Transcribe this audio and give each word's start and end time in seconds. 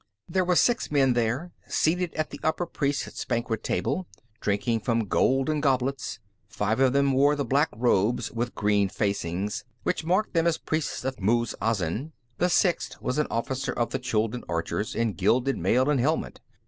There 0.27 0.43
were 0.43 0.55
six 0.55 0.89
men 0.91 1.13
there, 1.13 1.51
seated 1.67 2.11
at 2.15 2.31
the 2.31 2.39
upper 2.41 2.65
priests' 2.65 3.23
banquet 3.23 3.63
table, 3.63 4.07
drinking 4.39 4.79
from 4.79 5.05
golden 5.05 5.61
goblets. 5.61 6.17
Five 6.47 6.79
of 6.79 6.93
them 6.93 7.11
wore 7.11 7.35
the 7.35 7.45
black 7.45 7.69
robes 7.77 8.31
with 8.31 8.55
green 8.55 8.89
facings 8.89 9.63
which 9.83 10.03
marked 10.03 10.33
them 10.33 10.47
as 10.47 10.57
priests 10.57 11.05
of 11.05 11.19
Muz 11.19 11.53
Azin; 11.61 12.13
the 12.39 12.49
sixth 12.49 12.99
was 12.99 13.19
an 13.19 13.27
officer 13.29 13.73
of 13.73 13.91
the 13.91 13.99
Chuldun 13.99 14.43
archers, 14.49 14.95
in 14.95 15.13
gilded 15.13 15.59
mail 15.59 15.87
and 15.87 15.99
helmet. 15.99 16.39